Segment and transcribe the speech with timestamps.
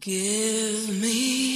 [0.00, 1.53] Give me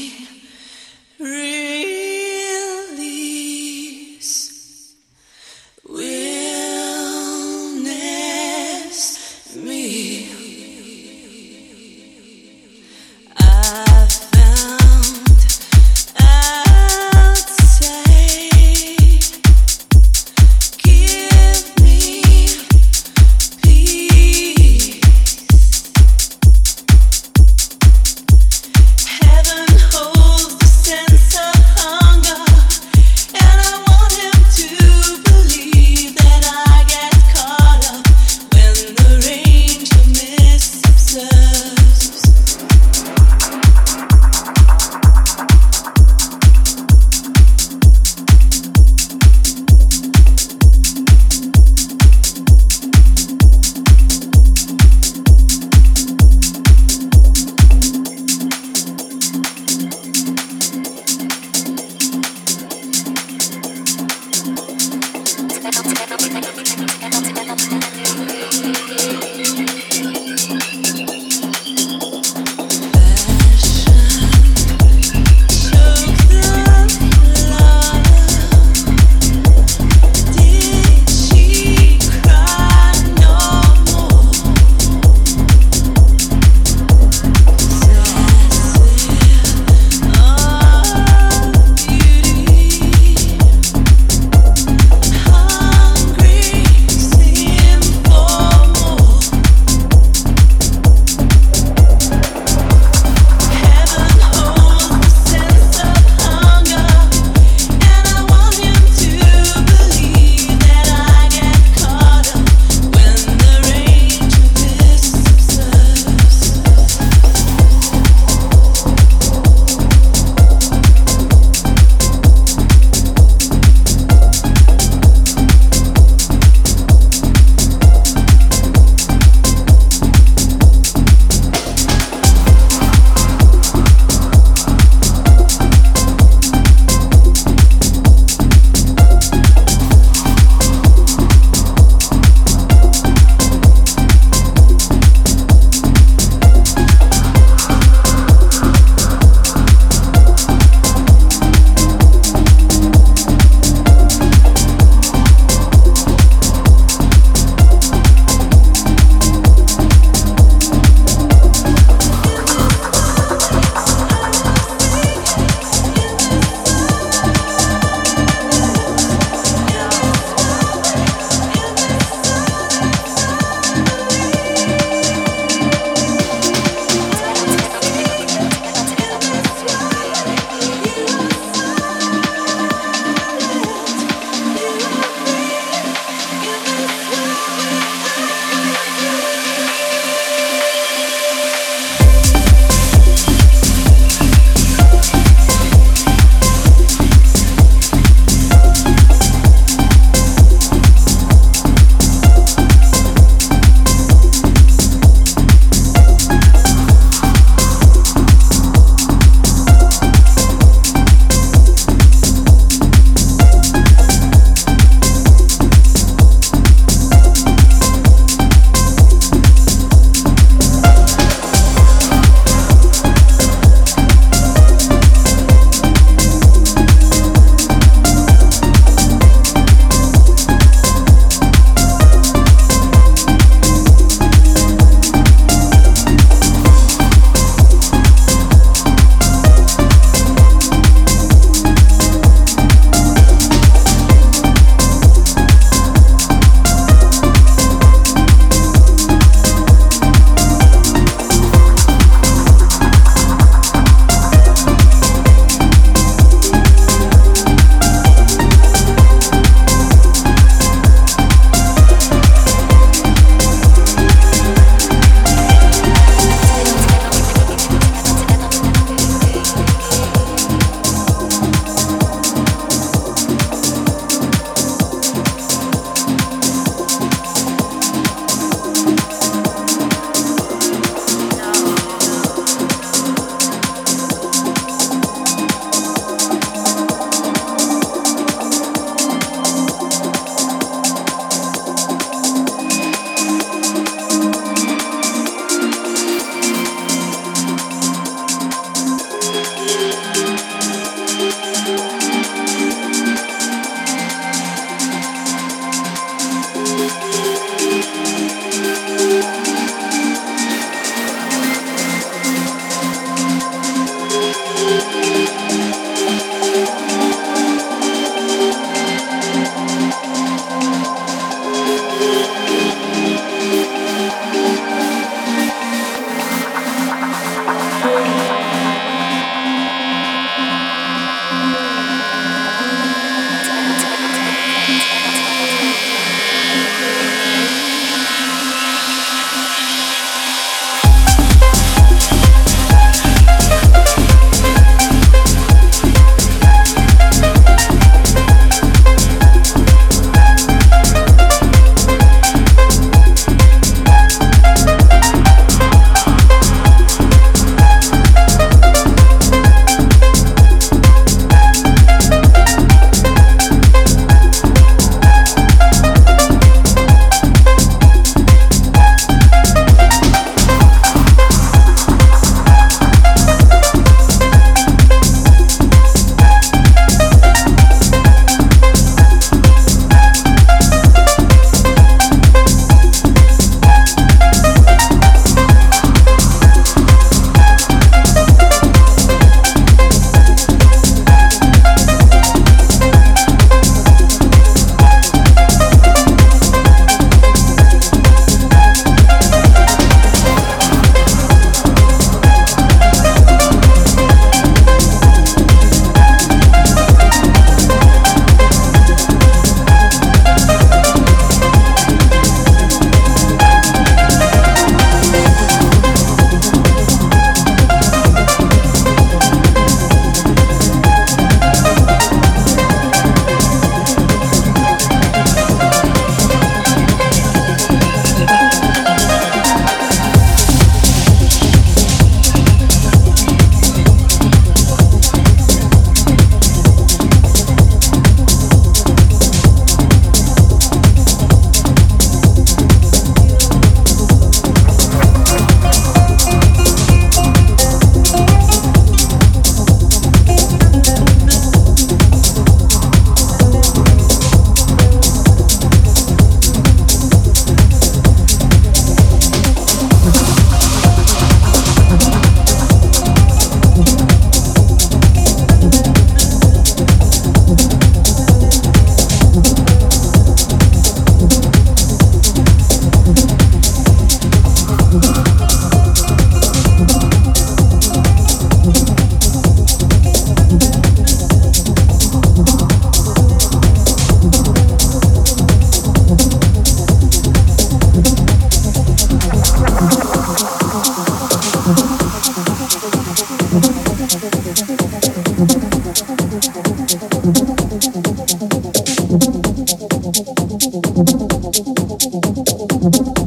[502.90, 503.18] Thank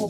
[0.00, 0.09] you.